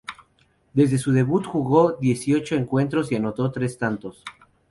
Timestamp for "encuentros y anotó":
2.55-3.51